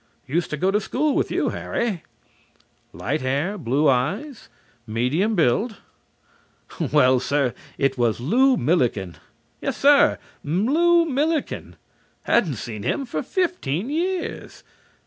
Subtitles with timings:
[0.25, 2.01] Used to go to school with you, Harry...
[2.91, 4.49] Light hair and blue eyes...
[4.87, 5.77] Medium build...
[6.91, 9.17] Well, sir, it was Lew Milliken.
[9.61, 11.75] Yessir, Lew Milliken.
[12.23, 14.63] Hadn't seen him for fifteen years.